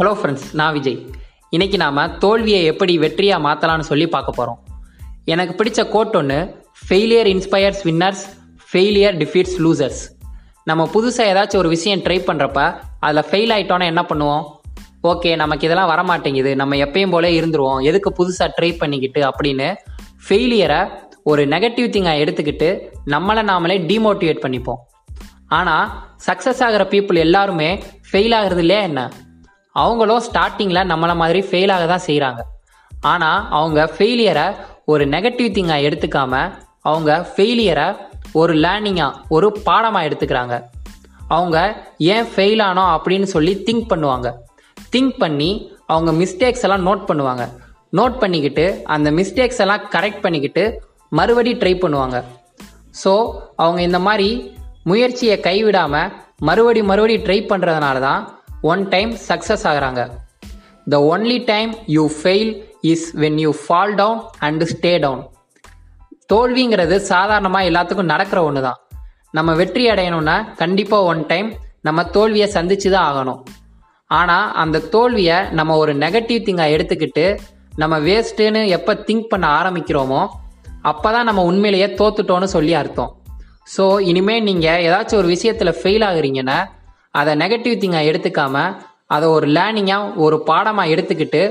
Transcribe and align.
Hello 0.00 0.12
friends 0.18 0.44
நான் 0.58 0.72
விஜய். 0.72 0.96
இன்றைக்கி 1.54 1.76
நாம் 1.82 1.98
தோல்வியை 2.18 2.60
எப்படி 2.64 2.92
வெற்றியாக 2.98 3.44
மாற்றலாம்னு 3.46 3.86
சொல்லி 3.88 4.06
பார்க்க 4.14 4.32
போகிறோம் 4.36 4.58
எனக்கு 5.32 5.54
பிடிச்ச 5.58 5.80
கோட் 5.88 6.16
ஒன்று 6.20 6.38
failure 6.84 7.28
inspires 7.32 7.82
winners 7.88 8.22
failure 8.70 9.16
defeats 9.22 9.56
losers 9.64 10.00
நம்ம 10.64 10.88
புதுசாக 10.94 11.32
ஏதாச்சும் 11.32 11.62
ஒரு 11.62 11.68
விஷயம் 11.68 12.04
ட்ரை 12.06 12.18
பண்ணுறப்ப 12.28 12.80
அதில் 13.00 13.28
ஃபெயில் 13.30 13.54
ஆகிட்டோன்னா 13.56 13.90
என்ன 13.92 14.06
பண்ணுவோம்? 14.10 14.42
ஓகே 15.12 15.36
நமக்கு 15.36 15.66
இதெல்லாம் 15.68 15.92
வர 15.94 16.02
மாட்டேங்குது 16.02 16.56
நம்ம 16.56 16.76
எப்பயும் 16.86 17.14
போல 17.16 17.28
இருந்துருவோம். 17.28 17.80
எதுக்கு 17.82 18.12
புதுசாக 18.20 18.50
ட்ரை 18.58 18.78
பண்ணிக்கிட்டு 18.78 19.22
அப்படின்னு 19.30 19.70
ஃபெயிலியரை 20.26 20.82
ஒரு 21.22 21.44
நெகட்டிவ் 21.46 21.94
திங்காக 21.96 22.22
எடுத்துக்கிட்டு 22.24 22.70
நம்மளை 23.14 23.44
நாமளே 23.52 23.78
டிமோட்டிவேட் 23.92 24.44
பண்ணிப்போம். 24.46 24.80
ஆனால் 25.48 25.88
சக்ஸஸ் 26.26 26.62
ஆகிற 26.68 26.84
பீப்புள் 26.94 27.26
எல்லாருமே 27.28 27.72
ஃபெயில் 28.12 28.36
ஆகிறது 28.38 28.64
இல்லையா 28.66 28.82
என்ன? 28.82 29.10
அவங்களும் 29.76 30.24
ஸ்டார்டிங்கில் 30.26 30.88
நம்மளை 30.92 31.14
மாதிரி 31.22 31.40
ஃபெயில் 31.48 31.72
ஆக 31.74 31.84
தான் 31.86 32.06
செய்கிறாங்க 32.08 32.40
ஆனால் 32.92 33.40
அவங்க 33.58 33.80
ஃபெயிலியரை 33.94 34.46
ஒரு 34.92 35.04
நெகட்டிவ் 35.14 35.54
திங்காக 35.56 35.86
எடுத்துக்காமல் 35.88 36.52
அவங்க 36.82 37.10
ஃபெயிலியரை 37.30 37.88
ஒரு 38.32 38.52
லேர்னிங்காக 38.64 39.18
ஒரு 39.28 39.48
பாடமாக 39.66 40.06
எடுத்துக்கிறாங்க. 40.08 40.54
அவங்க 41.28 41.56
ஏன் 42.14 42.28
ஃபெயில் 42.32 42.62
ஆனோம் 42.68 42.92
அப்படின்னு 42.96 43.28
சொல்லி 43.34 43.52
திங்க் 43.66 43.90
பண்ணுவாங்க. 43.92 44.28
திங்க் 44.94 45.16
பண்ணி 45.18 45.50
அவங்க 45.86 46.10
மிஸ்டேக்ஸ் 46.12 46.64
எல்லாம் 46.66 46.86
நோட் 46.88 47.04
பண்ணுவாங்க. 47.10 47.44
நோட் 47.98 48.16
பண்ணிக்கிட்டு 48.22 48.64
அந்த 48.94 49.08
மிஸ்டேக்ஸ் 49.18 49.60
எல்லாம் 49.64 49.84
கரெக்ட் 49.94 50.24
பண்ணிக்கிட்டு 50.24 50.64
மறுபடி 51.12 51.52
ட்ரை 51.62 51.74
பண்ணுவாங்க. 51.84 52.16
ஸோ 53.02 53.12
அவங்க 53.56 53.80
இந்த 53.88 53.98
மாதிரி 53.98 54.28
முயற்சியை 54.90 55.36
கைவிடாமல் 55.48 56.12
மறுபடி 56.48 56.82
மறுபடி 56.90 57.16
ட்ரை 57.26 57.38
பண்ணுறதுனால 57.52 58.00
தான் 58.00 58.20
ஒன் 58.68 58.82
டைம் 58.92 59.12
சக்ஸஸ் 59.28 59.62
ஆகுறாங்க. 59.68 60.00
The 60.92 60.96
only 61.12 61.36
time 61.50 61.70
you 61.94 62.02
fail 62.16 62.50
is 62.90 63.06
when 63.22 63.38
you 63.44 63.50
fall 63.60 63.94
down 64.00 64.20
and 64.46 64.66
stay 64.72 64.92
down 65.04 65.22
தோல்விங்கிறது 66.32 66.96
சாதாரணமாக 67.10 67.68
எல்லாத்துக்கும் 67.70 68.10
நடக்கிற 68.12 68.40
ஒன்று 68.48 68.62
தான் 68.66 68.80
நம்ம 69.38 69.50
வெற்றி 69.60 69.84
அடையணும்னா 69.92 70.36
கண்டிப்பாக 70.62 71.08
ஒன் 71.12 71.22
டைம் 71.30 71.48
நம்ம 71.88 72.02
தோல்வியை 72.16 72.48
சந்திச்சு 72.56 72.88
தான் 72.94 73.06
ஆகணும். 73.10 73.40
ஆனால் 74.10 74.48
அந்த 74.62 74.82
தோல்வியை 74.94 75.38
நம்ம 75.58 75.76
ஒரு 75.82 75.92
நெகட்டிவ் 76.04 76.44
திங்காக 76.46 76.74
எடுத்துக்கிட்டு 76.76 77.24
நம்ம 77.82 77.94
வேஸ்ட்டுன்னு 78.08 78.62
எப்போ 78.76 78.92
திங்க் 79.08 79.30
பண்ண 79.32 79.46
ஆரம்பிக்கிறோமோ 79.60 80.22
அப்போ 80.90 81.08
தான் 81.16 81.28
நம்ம 81.28 81.44
உண்மையிலேயே 81.50 81.88
தோத்துட்டோன்னு 82.00 82.48
சொல்லி 82.56 82.74
அர்த்தம். 82.80 83.10
ஸோ 83.76 83.84
இனிமேல் 84.10 84.46
நீங்கள் 84.48 84.82
ஏதாச்சும் 84.86 85.20
ஒரு 85.22 85.28
விஷயத்தில் 85.34 85.78
ஃபெயில் 85.80 86.04
ஆகுறீங்கன்னா 86.10 86.58
அதை 87.14 87.32
நெகட்டிவ் 87.42 87.80
திங்காக 87.82 88.08
எடுத்துக்காம 88.10 88.56
அதை 89.14 89.28
ஒரு 89.36 89.46
லேர்னிங்காக 89.56 90.12
ஒரு 90.24 90.36
பாடமாக 90.48 90.92
எடுத்துக்கிட்டு 90.94 91.42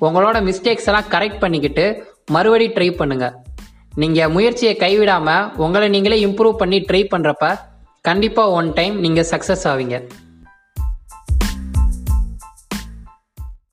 உங்களோட 0.00 0.36
மிஸ்டேக்ஸ் 0.48 0.88
எல்லாம் 0.90 1.10
கரெக்ட் 1.14 1.42
பண்ணிக்கிட்டு 1.42 1.84
மறுபடி 2.32 2.66
ட்ரை 2.76 2.88
பண்ணுங்கள் 3.00 3.34
நீங்கள் 4.02 4.32
முயற்சியை 4.36 4.74
கைவிடாமல் 4.84 5.48
உங்களை 5.64 5.88
நீங்களே 5.94 6.18
இம்ப்ரூவ் 6.26 6.60
பண்ணி 6.62 6.78
ட்ரை 6.88 7.02
பண்ணுறப்ப 7.12 7.48
கண்டிப்பாக 8.08 8.54
ஒன் 8.58 8.70
டைம் 8.78 8.96
நீங்கள் 9.04 9.28
சக்ஸஸ் 9.32 9.66
ஆவீங்க. 9.72 9.98